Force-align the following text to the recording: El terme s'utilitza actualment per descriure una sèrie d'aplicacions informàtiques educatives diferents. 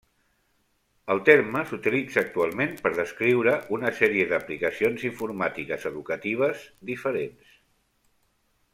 El 1.15 1.19
terme 1.27 1.61
s'utilitza 1.71 2.21
actualment 2.23 2.73
per 2.87 2.93
descriure 3.01 3.55
una 3.77 3.93
sèrie 4.01 4.27
d'aplicacions 4.33 5.07
informàtiques 5.13 5.89
educatives 5.93 6.69
diferents. 6.93 7.57